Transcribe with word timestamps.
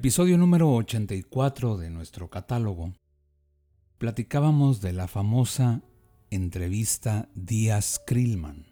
Episodio 0.00 0.38
número 0.38 0.72
84 0.72 1.76
de 1.76 1.90
nuestro 1.90 2.30
catálogo, 2.30 2.94
platicábamos 3.98 4.80
de 4.80 4.94
la 4.94 5.08
famosa 5.08 5.82
entrevista 6.30 7.28
Díaz-Krillman, 7.34 8.64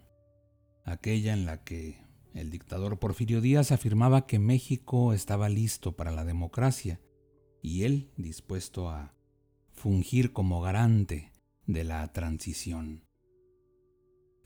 aquella 0.86 1.34
en 1.34 1.45
la 1.45 1.62
que 1.64 2.02
el 2.33 2.48
dictador 2.48 2.98
Porfirio 2.98 3.42
Díaz 3.42 3.72
afirmaba 3.72 4.24
que 4.24 4.38
México 4.38 5.12
estaba 5.12 5.50
listo 5.50 5.96
para 5.96 6.12
la 6.12 6.24
democracia 6.24 6.98
y 7.60 7.83
él 7.83 8.10
dispuesto 8.16 8.88
a 8.88 9.12
fungir 9.70 10.33
como 10.33 10.62
garante 10.62 11.30
de 11.66 11.84
la 11.84 12.10
transición. 12.10 13.05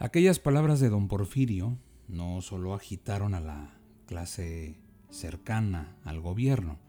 Aquellas 0.01 0.41
palabras 0.41 0.81
de 0.81 0.89
don 0.89 1.07
Porfirio 1.07 1.79
no 2.09 2.43
solo 2.43 2.75
agitaron 2.75 3.35
a 3.35 3.41
la 3.41 3.81
clase 4.07 4.82
cercana 5.13 5.97
al 6.05 6.21
gobierno, 6.21 6.81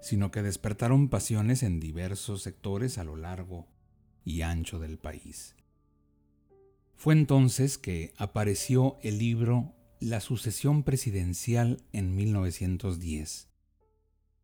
sino 0.00 0.30
que 0.30 0.42
despertaron 0.42 1.08
pasiones 1.08 1.62
en 1.62 1.80
diversos 1.80 2.42
sectores 2.42 2.98
a 2.98 3.04
lo 3.04 3.16
largo 3.16 3.66
y 4.24 4.42
ancho 4.42 4.78
del 4.78 4.98
país. 4.98 5.56
Fue 6.94 7.14
entonces 7.14 7.76
que 7.76 8.14
apareció 8.16 8.98
el 9.02 9.18
libro 9.18 9.74
La 10.00 10.20
sucesión 10.20 10.82
presidencial 10.84 11.82
en 11.92 12.14
1910, 12.14 13.48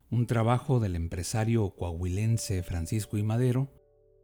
un 0.09 0.27
trabajo 0.27 0.79
del 0.79 0.95
empresario 0.95 1.73
coahuilense 1.75 2.63
Francisco 2.63 3.17
I. 3.17 3.23
Madero, 3.23 3.71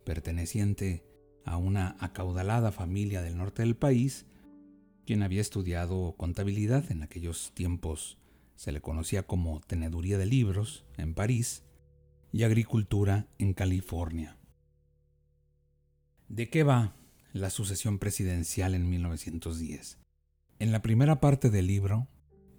perteneciente 0.03 1.05
a 1.45 1.57
una 1.57 1.95
acaudalada 1.99 2.71
familia 2.71 3.21
del 3.21 3.37
norte 3.37 3.61
del 3.61 3.77
país, 3.77 4.25
quien 5.05 5.23
había 5.23 5.39
estudiado 5.39 6.15
contabilidad 6.17 6.91
en 6.91 7.03
aquellos 7.03 7.53
tiempos 7.53 8.17
se 8.57 8.71
le 8.71 8.81
conocía 8.81 9.23
como 9.23 9.61
teneduría 9.61 10.17
de 10.17 10.25
libros 10.25 10.83
en 10.97 11.13
París 11.13 11.63
y 12.33 12.43
agricultura 12.43 13.27
en 13.37 13.53
California. 13.53 14.37
¿De 16.27 16.49
qué 16.49 16.63
va 16.63 16.95
la 17.33 17.51
sucesión 17.51 17.99
presidencial 17.99 18.73
en 18.73 18.89
1910? 18.89 19.99
En 20.59 20.71
la 20.71 20.81
primera 20.81 21.21
parte 21.21 21.51
del 21.51 21.67
libro, 21.67 22.07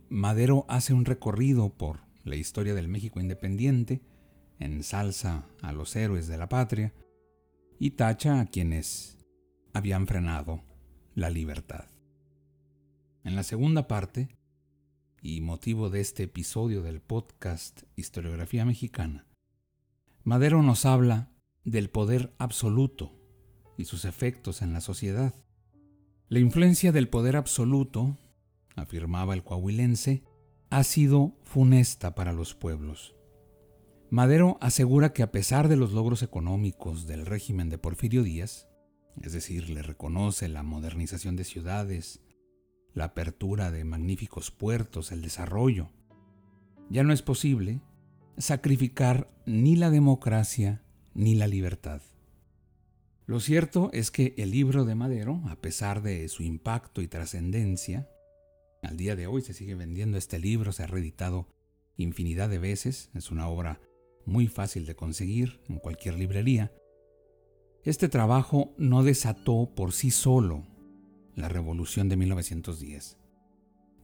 Madero 0.09 0.65
hace 0.69 0.95
un 0.95 1.05
recorrido 1.05 1.77
por 1.77 2.01
la 2.23 2.37
historia 2.37 2.75
del 2.75 2.89
México 2.89 3.21
independiente, 3.21 4.01
ensalza 4.61 5.47
a 5.63 5.73
los 5.73 5.97
héroes 5.97 6.29
de 6.29 6.39
la 6.39 6.49
patria 6.49 6.95
y 7.81 7.91
tacha 7.91 8.41
a 8.41 8.47
quienes 8.47 9.19
habían 9.73 10.07
frenado 10.07 10.63
la 11.15 11.29
libertad. 11.29 11.87
En 13.25 13.35
la 13.35 13.43
segunda 13.43 13.89
parte, 13.89 14.38
y 15.23 15.41
motivo 15.41 15.91
de 15.91 16.01
este 16.01 16.25
episodio 16.25 16.83
del 16.83 17.01
podcast 17.01 17.83
Historiografía 17.97 18.65
Mexicana, 18.65 19.27
Madero 20.23 20.63
nos 20.63 20.85
habla 20.85 21.31
del 21.65 21.91
poder 21.91 22.35
absoluto 22.39 23.13
y 23.77 23.85
sus 23.85 24.05
efectos 24.05 24.63
en 24.63 24.73
la 24.73 24.81
sociedad. 24.81 25.35
La 26.29 26.39
influencia 26.39 26.93
del 26.93 27.09
poder 27.09 27.37
absoluto, 27.37 28.17
afirmaba 28.77 29.35
el 29.35 29.43
coahuilense, 29.43 30.23
ha 30.71 30.85
sido 30.85 31.37
funesta 31.45 32.15
para 32.15 32.33
los 32.33 32.55
pueblos. 32.55 33.15
Madero 34.11 34.59
asegura 34.61 35.13
que 35.13 35.23
a 35.23 35.33
pesar 35.33 35.69
de 35.69 35.77
los 35.77 35.93
logros 35.93 36.23
económicos 36.23 37.07
del 37.07 37.27
régimen 37.27 37.71
de 37.71 37.79
Porfirio 37.79 38.23
Díaz, 38.23 38.69
es 39.21 39.33
decir, 39.33 39.69
le 39.69 39.83
reconoce 39.83 40.49
la 40.49 40.63
modernización 40.63 41.37
de 41.37 41.45
ciudades, 41.45 42.21
la 42.99 43.07
apertura 43.07 43.71
de 43.71 43.85
magníficos 43.85 44.51
puertos, 44.51 45.13
el 45.13 45.23
desarrollo. 45.23 45.89
Ya 46.91 47.05
no 47.05 47.13
es 47.13 47.23
posible 47.23 47.81
sacrificar 48.37 49.29
ni 49.47 49.77
la 49.77 49.91
democracia 49.91 50.83
ni 51.15 51.35
la 51.35 51.47
libertad. 51.47 52.03
Lo 53.27 53.41
cierto 53.41 53.91
es 53.93 54.11
que 54.11 54.35
el 54.37 54.51
libro 54.51 54.85
de 54.85 54.95
Madero, 54.95 55.43
a 55.49 55.57
pesar 55.57 56.03
de 56.03 56.29
su 56.29 56.43
impacto 56.43 57.01
y 57.01 57.09
trascendencia, 57.09 58.09
al 58.83 58.97
día 58.97 59.17
de 59.17 59.27
hoy 59.27 59.43
se 59.43 59.55
sigue 59.55 59.75
vendiendo 59.75 60.19
este 60.19 60.39
libro, 60.39 60.73
se 60.73 60.83
ha 60.83 60.87
reeditado 60.87 61.49
infinidad 61.97 62.49
de 62.49 62.59
veces, 62.59 63.11
es 63.15 63.31
una 63.31 63.49
obra 63.49 63.81
muy 64.25 64.47
fácil 64.47 64.87
de 64.87 64.97
conseguir 64.97 65.61
en 65.69 65.79
cualquier 65.79 66.15
librería. 66.15 66.73
Este 67.85 68.09
trabajo 68.09 68.75
no 68.77 69.03
desató 69.03 69.73
por 69.75 69.93
sí 69.93 70.11
solo 70.11 70.67
la 71.41 71.49
revolución 71.49 72.09
de 72.09 72.17
1910. 72.17 73.17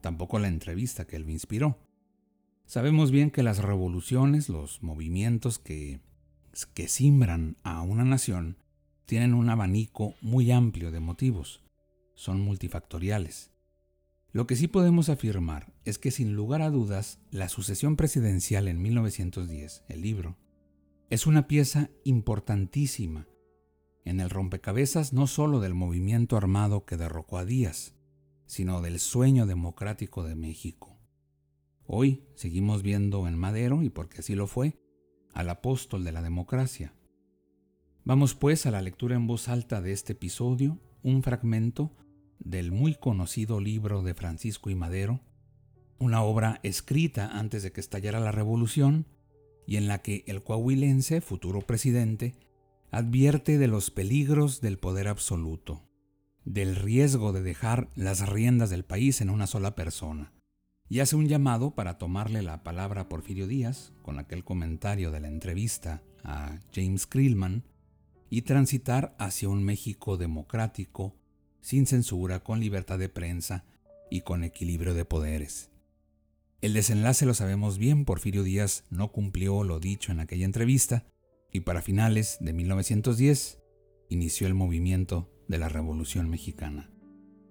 Tampoco 0.01 0.39
la 0.39 0.47
entrevista 0.47 1.05
que 1.05 1.15
él 1.15 1.25
me 1.25 1.33
inspiró. 1.33 1.79
Sabemos 2.65 3.11
bien 3.11 3.31
que 3.31 3.43
las 3.43 3.59
revoluciones, 3.59 4.49
los 4.49 4.81
movimientos 4.81 5.59
que, 5.59 5.99
que 6.73 6.87
simbran 6.87 7.57
a 7.63 7.81
una 7.81 8.05
nación, 8.05 8.57
tienen 9.05 9.33
un 9.33 9.49
abanico 9.49 10.15
muy 10.21 10.51
amplio 10.51 10.91
de 10.91 10.99
motivos. 10.99 11.61
Son 12.15 12.41
multifactoriales. 12.41 13.51
Lo 14.31 14.47
que 14.47 14.55
sí 14.55 14.67
podemos 14.67 15.09
afirmar 15.09 15.73
es 15.85 15.99
que 15.99 16.11
sin 16.11 16.35
lugar 16.35 16.61
a 16.61 16.69
dudas, 16.69 17.19
la 17.31 17.49
sucesión 17.49 17.95
presidencial 17.95 18.67
en 18.67 18.81
1910, 18.81 19.83
el 19.87 20.01
libro, 20.01 20.37
es 21.09 21.27
una 21.27 21.47
pieza 21.47 21.89
importantísima 22.03 23.27
en 24.05 24.19
el 24.19 24.29
rompecabezas 24.29 25.11
no 25.11 25.27
solo 25.27 25.59
del 25.59 25.73
movimiento 25.73 26.37
armado 26.37 26.85
que 26.85 26.95
derrocó 26.95 27.39
a 27.39 27.45
Díaz, 27.45 27.95
sino 28.45 28.81
del 28.81 28.99
sueño 28.99 29.47
democrático 29.47 30.23
de 30.23 30.35
México. 30.35 30.95
Hoy 31.87 32.23
seguimos 32.35 32.83
viendo 32.83 33.27
en 33.27 33.37
Madero, 33.37 33.83
y 33.83 33.89
porque 33.89 34.19
así 34.19 34.35
lo 34.35 34.47
fue, 34.47 34.79
al 35.33 35.49
apóstol 35.49 36.03
de 36.03 36.11
la 36.11 36.21
democracia. 36.21 36.93
Vamos 38.03 38.35
pues 38.35 38.65
a 38.67 38.71
la 38.71 38.81
lectura 38.81 39.15
en 39.15 39.27
voz 39.27 39.49
alta 39.49 39.81
de 39.81 39.91
este 39.91 40.13
episodio, 40.13 40.79
un 41.01 41.23
fragmento 41.23 41.91
del 42.39 42.71
muy 42.71 42.95
conocido 42.95 43.59
libro 43.59 44.03
de 44.03 44.13
Francisco 44.13 44.69
y 44.69 44.75
Madero, 44.75 45.21
una 45.97 46.21
obra 46.21 46.59
escrita 46.61 47.37
antes 47.37 47.63
de 47.63 47.71
que 47.71 47.81
estallara 47.81 48.19
la 48.19 48.31
revolución 48.31 49.07
y 49.65 49.77
en 49.77 49.87
la 49.87 49.99
que 50.03 50.23
el 50.27 50.43
coahuilense, 50.43 51.21
futuro 51.21 51.61
presidente, 51.61 52.35
advierte 52.95 53.57
de 53.57 53.67
los 53.67 53.91
peligros 53.91 54.61
del 54.61 54.79
poder 54.79 55.09
absoluto, 55.09 55.83
del 56.45 56.77
riesgo 56.77 57.33
de 57.33 57.41
dejar 57.41 57.89
las 57.93 58.29
riendas 58.29 58.69
del 58.69 58.85
país 58.85 59.19
en 59.19 59.29
una 59.29 59.47
sola 59.47 59.75
persona, 59.75 60.31
y 60.87 61.01
hace 61.01 61.17
un 61.17 61.27
llamado 61.27 61.75
para 61.75 61.97
tomarle 61.97 62.41
la 62.41 62.63
palabra 62.63 63.01
a 63.01 63.09
Porfirio 63.09 63.47
Díaz, 63.47 63.91
con 64.01 64.17
aquel 64.17 64.45
comentario 64.45 65.11
de 65.11 65.19
la 65.19 65.27
entrevista 65.27 66.03
a 66.23 66.57
James 66.73 67.05
Krillman, 67.05 67.65
y 68.29 68.43
transitar 68.43 69.13
hacia 69.19 69.49
un 69.49 69.61
México 69.65 70.15
democrático, 70.15 71.17
sin 71.59 71.87
censura, 71.87 72.45
con 72.45 72.61
libertad 72.61 72.97
de 72.97 73.09
prensa 73.09 73.65
y 74.09 74.21
con 74.21 74.45
equilibrio 74.45 74.93
de 74.93 75.03
poderes. 75.03 75.69
El 76.61 76.73
desenlace 76.73 77.25
lo 77.25 77.33
sabemos 77.33 77.77
bien, 77.77 78.05
Porfirio 78.05 78.43
Díaz 78.43 78.85
no 78.89 79.11
cumplió 79.11 79.65
lo 79.65 79.81
dicho 79.81 80.13
en 80.13 80.21
aquella 80.21 80.45
entrevista, 80.45 81.03
y 81.55 81.61
para 81.61 81.81
finales 81.81 82.37
de 82.41 82.51
1910 82.51 83.59
inició 84.09 84.45
el 84.45 84.53
movimiento 84.53 85.31
de 85.47 85.57
la 85.57 85.69
Revolución 85.69 86.29
Mexicana. 86.29 86.91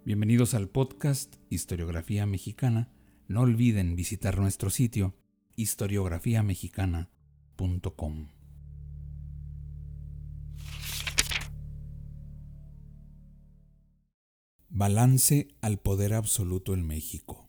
Bienvenidos 0.05 0.53
al 0.53 0.69
podcast 0.69 1.37
Historiografía 1.49 2.27
Mexicana. 2.27 2.93
No 3.29 3.41
olviden 3.41 3.97
visitar 3.97 4.39
nuestro 4.39 4.69
sitio 4.69 5.15
historiografiamexicana.com. 5.56 8.29
Balance 14.69 15.49
al 15.62 15.79
poder 15.79 16.12
absoluto 16.12 16.75
en 16.75 16.87
México. 16.87 17.44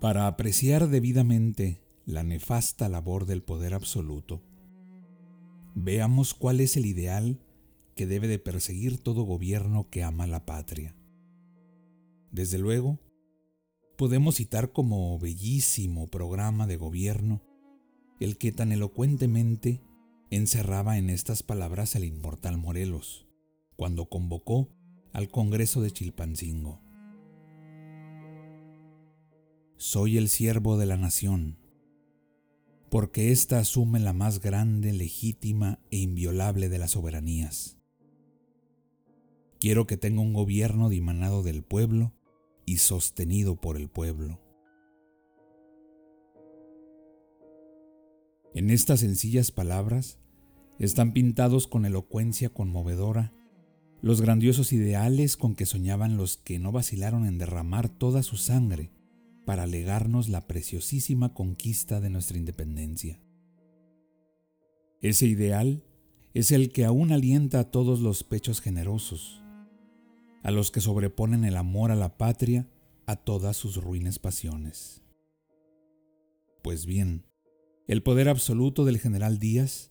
Para 0.00 0.26
apreciar 0.26 0.88
debidamente 0.88 1.82
la 2.06 2.22
nefasta 2.22 2.88
labor 2.88 3.26
del 3.26 3.42
poder 3.42 3.74
absoluto, 3.74 4.40
veamos 5.74 6.32
cuál 6.32 6.60
es 6.60 6.78
el 6.78 6.86
ideal 6.86 7.38
que 7.94 8.06
debe 8.06 8.26
de 8.26 8.38
perseguir 8.38 8.96
todo 8.96 9.24
gobierno 9.24 9.90
que 9.90 10.02
ama 10.02 10.26
la 10.26 10.46
patria. 10.46 10.96
Desde 12.32 12.56
luego, 12.56 12.98
podemos 13.98 14.36
citar 14.36 14.72
como 14.72 15.18
bellísimo 15.18 16.06
programa 16.06 16.66
de 16.66 16.78
gobierno 16.78 17.42
el 18.20 18.38
que 18.38 18.52
tan 18.52 18.72
elocuentemente 18.72 19.82
encerraba 20.30 20.96
en 20.96 21.10
estas 21.10 21.42
palabras 21.42 21.94
al 21.94 22.04
inmortal 22.04 22.56
Morelos, 22.56 23.26
cuando 23.76 24.08
convocó 24.08 24.70
al 25.12 25.28
Congreso 25.28 25.82
de 25.82 25.90
Chilpancingo. 25.90 26.80
Soy 29.82 30.18
el 30.18 30.28
siervo 30.28 30.76
de 30.76 30.84
la 30.84 30.98
nación, 30.98 31.56
porque 32.90 33.32
ésta 33.32 33.58
asume 33.58 33.98
la 33.98 34.12
más 34.12 34.40
grande, 34.42 34.92
legítima 34.92 35.78
e 35.90 35.96
inviolable 35.96 36.68
de 36.68 36.76
las 36.76 36.90
soberanías. 36.90 37.78
Quiero 39.58 39.86
que 39.86 39.96
tenga 39.96 40.20
un 40.20 40.34
gobierno 40.34 40.90
dimanado 40.90 41.42
del 41.42 41.62
pueblo 41.62 42.12
y 42.66 42.76
sostenido 42.76 43.58
por 43.58 43.78
el 43.78 43.88
pueblo. 43.88 44.38
En 48.52 48.68
estas 48.68 49.00
sencillas 49.00 49.50
palabras 49.50 50.18
están 50.78 51.14
pintados 51.14 51.66
con 51.66 51.86
elocuencia 51.86 52.50
conmovedora 52.50 53.32
los 54.02 54.20
grandiosos 54.20 54.74
ideales 54.74 55.38
con 55.38 55.54
que 55.54 55.64
soñaban 55.64 56.18
los 56.18 56.36
que 56.36 56.58
no 56.58 56.70
vacilaron 56.70 57.24
en 57.24 57.38
derramar 57.38 57.88
toda 57.88 58.22
su 58.22 58.36
sangre 58.36 58.92
para 59.50 59.66
legarnos 59.66 60.28
la 60.28 60.46
preciosísima 60.46 61.34
conquista 61.34 62.00
de 62.00 62.08
nuestra 62.08 62.38
independencia. 62.38 63.20
Ese 65.00 65.26
ideal 65.26 65.82
es 66.34 66.52
el 66.52 66.70
que 66.70 66.84
aún 66.84 67.10
alienta 67.10 67.58
a 67.58 67.70
todos 67.72 67.98
los 67.98 68.22
pechos 68.22 68.60
generosos, 68.60 69.42
a 70.44 70.52
los 70.52 70.70
que 70.70 70.80
sobreponen 70.80 71.44
el 71.44 71.56
amor 71.56 71.90
a 71.90 71.96
la 71.96 72.16
patria 72.16 72.68
a 73.06 73.16
todas 73.16 73.56
sus 73.56 73.74
ruines 73.74 74.20
pasiones. 74.20 75.02
Pues 76.62 76.86
bien, 76.86 77.26
el 77.88 78.04
poder 78.04 78.28
absoluto 78.28 78.84
del 78.84 79.00
general 79.00 79.40
Díaz 79.40 79.90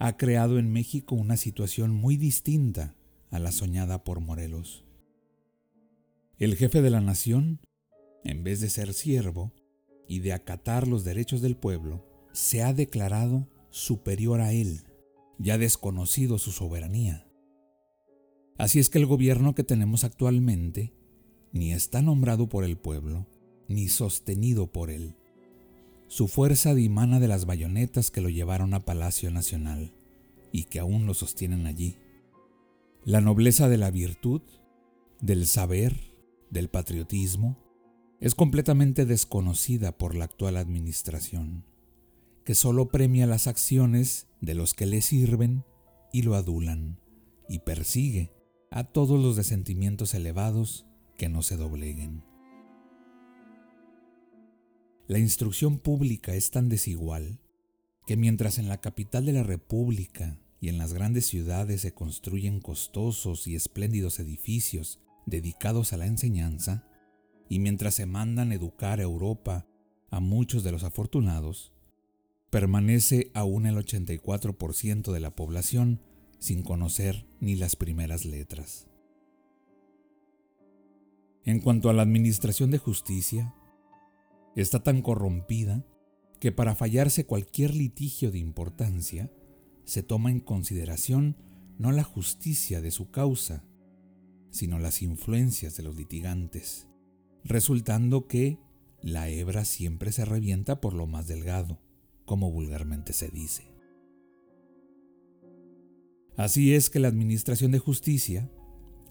ha 0.00 0.18
creado 0.18 0.58
en 0.58 0.70
México 0.70 1.14
una 1.14 1.38
situación 1.38 1.94
muy 1.94 2.18
distinta 2.18 2.94
a 3.30 3.38
la 3.38 3.52
soñada 3.52 4.04
por 4.04 4.20
Morelos. 4.20 4.84
El 6.36 6.56
jefe 6.56 6.82
de 6.82 6.90
la 6.90 7.00
nación, 7.00 7.60
en 8.24 8.44
vez 8.44 8.60
de 8.60 8.70
ser 8.70 8.92
siervo 8.94 9.52
y 10.08 10.20
de 10.20 10.32
acatar 10.32 10.86
los 10.86 11.04
derechos 11.04 11.42
del 11.42 11.56
pueblo, 11.56 12.04
se 12.32 12.62
ha 12.62 12.72
declarado 12.72 13.48
superior 13.70 14.40
a 14.40 14.52
él, 14.52 14.82
ya 15.38 15.58
desconocido 15.58 16.38
su 16.38 16.52
soberanía. 16.52 17.26
Así 18.58 18.78
es 18.78 18.90
que 18.90 18.98
el 18.98 19.06
gobierno 19.06 19.54
que 19.54 19.64
tenemos 19.64 20.04
actualmente 20.04 20.92
ni 21.52 21.72
está 21.72 22.02
nombrado 22.02 22.48
por 22.48 22.64
el 22.64 22.76
pueblo, 22.76 23.26
ni 23.68 23.88
sostenido 23.88 24.70
por 24.70 24.90
él. 24.90 25.16
Su 26.08 26.28
fuerza 26.28 26.74
dimana 26.74 27.20
de 27.20 27.28
las 27.28 27.46
bayonetas 27.46 28.10
que 28.10 28.20
lo 28.20 28.28
llevaron 28.28 28.74
a 28.74 28.80
Palacio 28.80 29.30
Nacional 29.30 29.94
y 30.52 30.64
que 30.64 30.78
aún 30.78 31.06
lo 31.06 31.14
sostienen 31.14 31.66
allí. 31.66 31.96
La 33.04 33.20
nobleza 33.20 33.68
de 33.68 33.78
la 33.78 33.90
virtud, 33.90 34.42
del 35.20 35.46
saber, 35.46 35.98
del 36.50 36.68
patriotismo, 36.68 37.56
es 38.22 38.36
completamente 38.36 39.04
desconocida 39.04 39.98
por 39.98 40.14
la 40.14 40.26
actual 40.26 40.56
administración, 40.56 41.64
que 42.44 42.54
solo 42.54 42.88
premia 42.88 43.26
las 43.26 43.48
acciones 43.48 44.28
de 44.40 44.54
los 44.54 44.74
que 44.74 44.86
le 44.86 45.02
sirven 45.02 45.64
y 46.12 46.22
lo 46.22 46.36
adulan, 46.36 47.00
y 47.48 47.58
persigue 47.58 48.32
a 48.70 48.84
todos 48.84 49.20
los 49.20 49.34
de 49.34 49.42
sentimientos 49.42 50.14
elevados 50.14 50.86
que 51.18 51.28
no 51.28 51.42
se 51.42 51.56
dobleguen. 51.56 52.22
La 55.08 55.18
instrucción 55.18 55.80
pública 55.80 56.36
es 56.36 56.52
tan 56.52 56.68
desigual 56.68 57.40
que 58.06 58.16
mientras 58.16 58.58
en 58.58 58.68
la 58.68 58.80
capital 58.80 59.26
de 59.26 59.32
la 59.32 59.42
República 59.42 60.38
y 60.60 60.68
en 60.68 60.78
las 60.78 60.92
grandes 60.92 61.26
ciudades 61.26 61.80
se 61.80 61.92
construyen 61.92 62.60
costosos 62.60 63.48
y 63.48 63.56
espléndidos 63.56 64.20
edificios 64.20 65.00
dedicados 65.26 65.92
a 65.92 65.96
la 65.96 66.06
enseñanza, 66.06 66.86
y 67.48 67.58
mientras 67.58 67.94
se 67.94 68.06
mandan 68.06 68.52
educar 68.52 69.00
a 69.00 69.04
Europa 69.04 69.66
a 70.10 70.20
muchos 70.20 70.64
de 70.64 70.72
los 70.72 70.84
afortunados, 70.84 71.72
permanece 72.50 73.30
aún 73.34 73.66
el 73.66 73.76
84% 73.76 75.12
de 75.12 75.20
la 75.20 75.30
población 75.34 76.00
sin 76.38 76.62
conocer 76.62 77.26
ni 77.40 77.56
las 77.56 77.76
primeras 77.76 78.24
letras. 78.24 78.88
En 81.44 81.60
cuanto 81.60 81.88
a 81.88 81.92
la 81.92 82.02
administración 82.02 82.70
de 82.70 82.78
justicia, 82.78 83.54
está 84.54 84.82
tan 84.82 85.02
corrompida 85.02 85.84
que 86.40 86.52
para 86.52 86.74
fallarse 86.74 87.24
cualquier 87.24 87.74
litigio 87.74 88.30
de 88.30 88.38
importancia, 88.38 89.30
se 89.84 90.02
toma 90.02 90.30
en 90.30 90.40
consideración 90.40 91.36
no 91.78 91.90
la 91.90 92.04
justicia 92.04 92.80
de 92.80 92.90
su 92.90 93.10
causa, 93.10 93.64
sino 94.50 94.78
las 94.78 95.02
influencias 95.02 95.76
de 95.76 95.84
los 95.84 95.96
litigantes, 95.96 96.88
resultando 97.44 98.26
que 98.26 98.58
la 99.02 99.28
hebra 99.28 99.64
siempre 99.64 100.12
se 100.12 100.24
revienta 100.24 100.80
por 100.80 100.94
lo 100.94 101.06
más 101.06 101.26
delgado, 101.26 101.80
como 102.24 102.50
vulgarmente 102.50 103.12
se 103.12 103.28
dice. 103.28 103.72
Así 106.36 106.74
es 106.74 106.88
que 106.88 106.98
la 106.98 107.08
Administración 107.08 107.72
de 107.72 107.78
Justicia, 107.78 108.50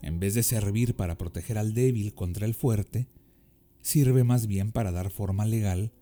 en 0.01 0.19
vez 0.19 0.33
de 0.33 0.43
servir 0.43 0.95
para 0.95 1.17
proteger 1.17 1.57
al 1.57 1.73
débil 1.73 2.13
contra 2.13 2.45
el 2.45 2.53
fuerte, 2.53 3.07
sirve 3.81 4.23
más 4.23 4.47
bien 4.47 4.71
para 4.71 4.91
dar 4.91 5.11
forma 5.11 5.45
legal 5.45 5.93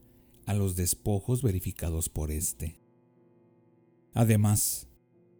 a 0.46 0.54
los 0.54 0.76
despojos 0.76 1.44
verificados 1.44 2.10
por 2.10 2.32
éste. 2.32 2.80
Además, 4.14 4.88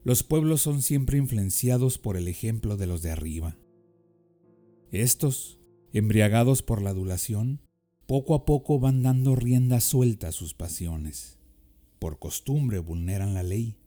los 0.04 0.24
pueblos 0.24 0.62
son 0.62 0.82
siempre 0.82 1.18
influenciados 1.18 1.98
por 1.98 2.18
el 2.18 2.28
ejemplo 2.28 2.78
de 2.78 2.88
los 2.88 3.02
de 3.02 3.12
arriba. 3.12 3.58
Estos, 4.92 5.59
embriagados 5.94 6.62
por 6.64 6.82
la 6.82 6.92
adulación, 6.92 7.62
poco 8.06 8.36
a 8.36 8.46
poco 8.46 8.80
van 8.80 9.04
dando 9.04 9.36
rienda 9.36 9.80
suelta 9.82 10.30
a 10.30 10.32
sus 10.32 10.54
pasiones. 10.54 11.40
Por 12.00 12.20
costumbre 12.20 12.80
vulneran 12.80 13.34
la 13.34 13.44
ley 13.44 13.80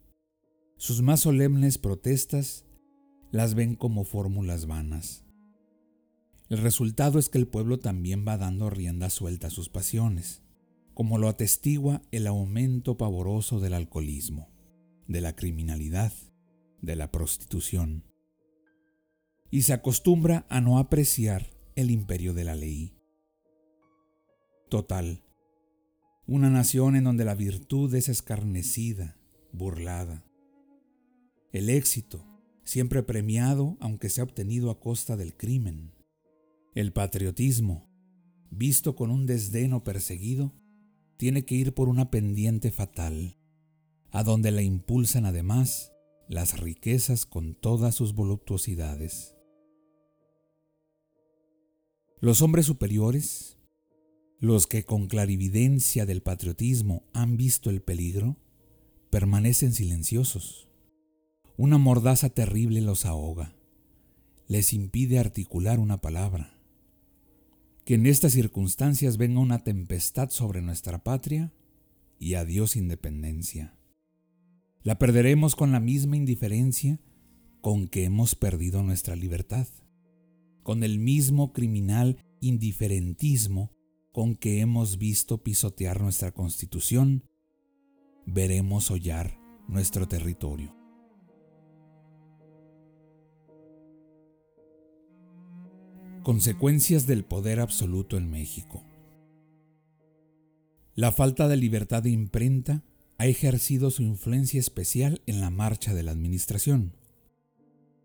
sus 0.83 1.01
más 1.01 1.21
solemnes 1.21 1.79
protestas 1.79 2.65
las 3.31 3.55
ven 3.55 3.77
como 3.77 4.03
fórmulas 4.03 4.67
vanas. 4.67 5.25
El 6.49 6.59
resultado 6.59 7.21
es 7.21 7.29
que 7.29 7.39
el 7.39 7.47
pueblo 7.47 7.79
también 7.79 8.25
va 8.27 8.37
dando 8.37 8.69
rienda 8.69 9.09
suelta 9.09 9.47
a 9.47 9.51
sus 9.51 9.69
pasiones, 9.69 10.43
como 10.93 11.19
lo 11.19 11.29
atestigua 11.29 12.03
el 12.11 12.27
aumento 12.27 12.97
pavoroso 12.97 13.61
del 13.61 13.75
alcoholismo, 13.75 14.51
de 15.07 15.21
la 15.21 15.37
criminalidad, 15.37 16.13
de 16.81 16.97
la 16.97 17.13
prostitución. 17.13 18.03
Y 19.53 19.63
se 19.63 19.75
acostumbra 19.75 20.47
a 20.49 20.61
no 20.61 20.79
apreciar 20.81 21.47
el 21.75 21.91
imperio 21.91 22.35
de 22.35 22.45
la 22.45 22.55
ley. 22.55 22.99
Total, 24.69 25.23
una 26.27 26.51
nación 26.51 26.97
en 26.97 27.05
donde 27.05 27.25
la 27.25 27.35
virtud 27.35 27.95
es 27.95 28.09
escarnecida, 28.09 29.19
burlada, 29.53 30.25
el 31.53 31.69
éxito, 31.69 32.25
siempre 32.65 33.03
premiado 33.03 33.77
aunque 33.81 34.09
sea 34.09 34.25
obtenido 34.25 34.71
a 34.71 34.81
costa 34.81 35.17
del 35.17 35.37
crimen. 35.37 35.93
El 36.75 36.93
patriotismo, 36.93 37.91
visto 38.51 38.97
con 38.97 39.11
un 39.11 39.27
desdén 39.27 39.75
o 39.75 39.85
perseguido, 39.85 40.55
tiene 41.19 41.45
que 41.45 41.55
ir 41.55 41.75
por 41.75 41.89
una 41.89 42.11
pendiente 42.11 42.71
fatal, 42.71 43.39
a 44.11 44.25
donde 44.25 44.51
la 44.51 44.63
impulsan 44.63 45.27
además 45.27 45.93
las 46.29 46.59
riquezas 46.59 47.27
con 47.27 47.55
todas 47.55 47.95
sus 47.95 48.15
voluptuosidades. 48.15 49.37
Los 52.23 52.41
hombres 52.41 52.67
superiores, 52.67 53.59
los 54.39 54.69
que 54.69 54.85
con 54.85 55.09
clarividencia 55.09 56.07
del 56.07 56.23
patriotismo 56.23 57.03
han 57.13 57.37
visto 57.37 57.69
el 57.69 57.83
peligro, 57.83 58.37
permanecen 59.11 59.73
silenciosos 59.73 60.69
una 61.57 61.79
mordaza 61.79 62.31
terrible 62.31 62.81
los 62.81 63.07
ahoga, 63.07 63.57
les 64.47 64.73
impide 64.73 65.19
articular 65.19 65.81
una 65.81 66.01
palabra. 66.01 66.57
Que 67.85 67.95
en 67.95 68.07
estas 68.07 68.35
circunstancias 68.35 69.17
venga 69.17 69.41
una 69.41 69.65
tempestad 69.65 70.31
sobre 70.31 70.63
nuestra 70.63 71.03
patria 71.03 71.53
y 72.21 72.35
adiós 72.35 72.77
independencia. 72.77 73.77
La 74.85 74.97
perderemos 74.97 75.57
con 75.57 75.73
la 75.73 75.81
misma 75.81 76.17
indiferencia 76.17 77.01
con 77.61 77.89
que 77.89 78.05
hemos 78.05 78.37
perdido 78.37 78.85
nuestra 78.85 79.17
libertad, 79.17 79.67
con 80.63 80.85
el 80.85 80.99
mismo 80.99 81.53
criminal 81.53 82.25
indiferentismo 82.41 83.73
con 84.13 84.35
que 84.35 84.61
hemos 84.61 84.99
visto 84.99 85.43
pisotear 85.43 86.01
nuestra 86.01 86.33
constitución, 86.33 87.25
veremos 88.27 88.91
hollar 88.91 89.39
nuestro 89.69 90.07
territorio. 90.07 90.77
Consecuencias 96.23 97.07
del 97.07 97.25
poder 97.25 97.59
absoluto 97.59 98.17
en 98.17 98.31
México. 98.31 98.85
La 100.95 101.11
falta 101.11 101.49
de 101.49 101.57
libertad 101.57 102.03
de 102.03 102.11
imprenta 102.11 102.85
ha 103.19 103.27
ejercido 103.27 103.91
su 103.91 104.03
influencia 104.03 104.61
especial 104.61 105.23
en 105.27 105.41
la 105.41 105.51
marcha 105.51 105.95
de 105.95 106.03
la 106.03 106.13
administración, 106.13 106.97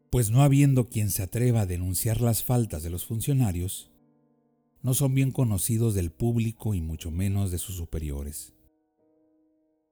pues 0.10 0.32
no 0.32 0.42
habiendo 0.42 0.90
quien 0.90 1.12
se 1.12 1.24
atreva 1.24 1.62
a 1.62 1.66
denunciar 1.66 2.22
las 2.22 2.44
faltas 2.44 2.84
de 2.84 2.90
los 2.90 3.06
funcionarios, 3.06 3.92
no 4.82 4.94
son 4.94 5.14
bien 5.14 5.32
conocidos 5.32 5.96
del 5.96 6.12
público 6.12 6.74
y 6.74 6.82
mucho 6.82 7.12
menos 7.12 7.52
de 7.52 7.58
sus 7.58 7.76
superiores. 7.76 8.54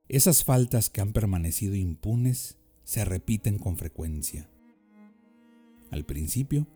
Esas 0.07 0.43
faltas 0.43 0.89
que 0.89 1.01
han 1.01 1.13
permanecido 1.13 1.75
impunes 1.75 2.57
se 2.83 3.03
repiten 3.03 3.57
con 3.57 3.77
frecuencia. 3.77 4.49
Al 5.91 6.05
principio, 6.05 6.67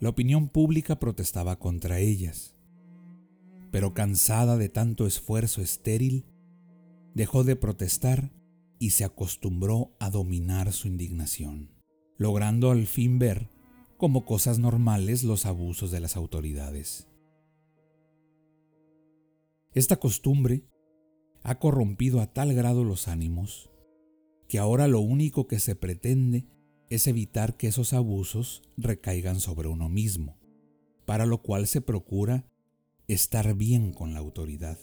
la 0.00 0.08
opinión 0.08 0.48
pública 0.48 0.98
protestaba 0.98 1.58
contra 1.58 1.98
ellas, 1.98 2.54
pero 3.70 3.94
cansada 3.94 4.56
de 4.56 4.68
tanto 4.68 5.06
esfuerzo 5.06 5.60
estéril, 5.60 6.24
dejó 7.14 7.44
de 7.44 7.56
protestar 7.56 8.32
y 8.78 8.90
se 8.90 9.04
acostumbró 9.04 9.94
a 10.00 10.10
dominar 10.10 10.72
su 10.72 10.88
indignación, 10.88 11.75
logrando 12.18 12.70
al 12.70 12.86
fin 12.86 13.18
ver 13.18 13.48
como 13.96 14.24
cosas 14.24 14.58
normales 14.58 15.24
los 15.24 15.46
abusos 15.46 15.90
de 15.90 16.00
las 16.00 16.16
autoridades. 16.16 17.08
Esta 19.72 19.96
costumbre 19.96 20.64
ha 21.42 21.58
corrompido 21.58 22.20
a 22.20 22.32
tal 22.32 22.54
grado 22.54 22.84
los 22.84 23.08
ánimos 23.08 23.70
que 24.48 24.58
ahora 24.58 24.88
lo 24.88 25.00
único 25.00 25.46
que 25.46 25.58
se 25.58 25.74
pretende 25.74 26.46
es 26.88 27.06
evitar 27.06 27.56
que 27.56 27.66
esos 27.66 27.92
abusos 27.92 28.62
recaigan 28.76 29.40
sobre 29.40 29.68
uno 29.68 29.88
mismo, 29.88 30.38
para 31.04 31.26
lo 31.26 31.42
cual 31.42 31.66
se 31.66 31.80
procura 31.80 32.46
estar 33.08 33.54
bien 33.54 33.92
con 33.92 34.12
la 34.12 34.20
autoridad. 34.20 34.78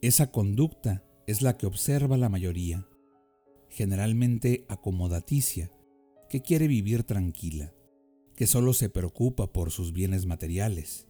Esa 0.00 0.30
conducta 0.30 1.04
es 1.26 1.42
la 1.42 1.56
que 1.56 1.66
observa 1.66 2.16
la 2.16 2.28
mayoría, 2.28 2.86
generalmente 3.68 4.66
acomodaticia, 4.68 5.70
que 6.32 6.40
quiere 6.40 6.66
vivir 6.66 7.02
tranquila, 7.02 7.74
que 8.34 8.46
solo 8.46 8.72
se 8.72 8.88
preocupa 8.88 9.52
por 9.52 9.70
sus 9.70 9.92
bienes 9.92 10.24
materiales, 10.24 11.06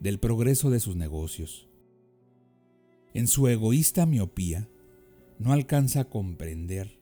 del 0.00 0.18
progreso 0.18 0.68
de 0.68 0.80
sus 0.80 0.96
negocios, 0.96 1.68
en 3.14 3.28
su 3.28 3.46
egoísta 3.46 4.04
miopía, 4.04 4.68
no 5.38 5.52
alcanza 5.52 6.00
a 6.00 6.04
comprender 6.10 6.98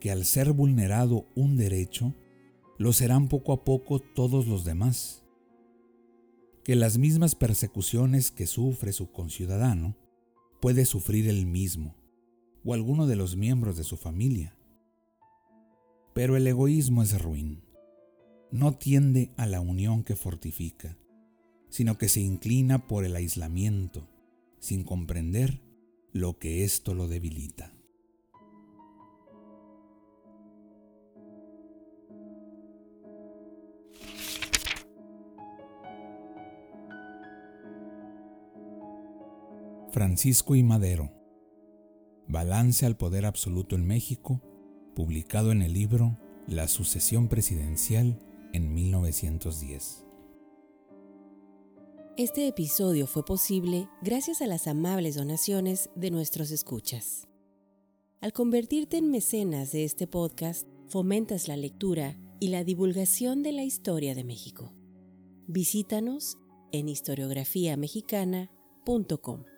que 0.00 0.10
al 0.10 0.24
ser 0.24 0.52
vulnerado 0.52 1.28
un 1.36 1.56
derecho, 1.56 2.12
lo 2.76 2.92
serán 2.92 3.28
poco 3.28 3.52
a 3.52 3.62
poco 3.62 4.00
todos 4.00 4.48
los 4.48 4.64
demás, 4.64 5.24
que 6.64 6.74
las 6.74 6.98
mismas 6.98 7.36
persecuciones 7.36 8.32
que 8.32 8.48
sufre 8.48 8.92
su 8.92 9.12
conciudadano 9.12 9.96
puede 10.60 10.84
sufrir 10.84 11.28
él 11.28 11.46
mismo 11.46 11.94
o 12.64 12.74
alguno 12.74 13.06
de 13.06 13.14
los 13.14 13.36
miembros 13.36 13.76
de 13.76 13.84
su 13.84 13.96
familia. 13.96 14.55
Pero 16.16 16.34
el 16.38 16.46
egoísmo 16.46 17.02
es 17.02 17.20
ruin, 17.20 17.62
no 18.50 18.72
tiende 18.72 19.34
a 19.36 19.44
la 19.44 19.60
unión 19.60 20.02
que 20.02 20.16
fortifica, 20.16 20.96
sino 21.68 21.98
que 21.98 22.08
se 22.08 22.22
inclina 22.22 22.86
por 22.86 23.04
el 23.04 23.14
aislamiento, 23.16 24.08
sin 24.58 24.82
comprender 24.82 25.60
lo 26.12 26.38
que 26.38 26.64
esto 26.64 26.94
lo 26.94 27.06
debilita. 27.06 27.74
Francisco 39.92 40.54
y 40.54 40.62
Madero. 40.62 41.12
Balance 42.26 42.86
al 42.86 42.96
poder 42.96 43.26
absoluto 43.26 43.76
en 43.76 43.86
México, 43.86 44.40
publicado 44.96 45.52
en 45.52 45.62
el 45.62 45.74
libro 45.74 46.18
La 46.48 46.66
sucesión 46.66 47.28
presidencial 47.28 48.18
en 48.54 48.74
1910. 48.74 50.04
Este 52.16 52.48
episodio 52.48 53.06
fue 53.06 53.24
posible 53.24 53.88
gracias 54.00 54.40
a 54.40 54.46
las 54.46 54.66
amables 54.66 55.16
donaciones 55.16 55.90
de 55.94 56.10
nuestros 56.10 56.50
escuchas. 56.50 57.28
Al 58.22 58.32
convertirte 58.32 58.96
en 58.96 59.10
mecenas 59.10 59.70
de 59.70 59.84
este 59.84 60.06
podcast, 60.06 60.66
fomentas 60.88 61.46
la 61.46 61.58
lectura 61.58 62.16
y 62.40 62.48
la 62.48 62.64
divulgación 62.64 63.42
de 63.42 63.52
la 63.52 63.64
historia 63.64 64.14
de 64.14 64.24
México. 64.24 64.72
Visítanos 65.46 66.38
en 66.72 66.88
historiografiamexicana.com. 66.88 69.55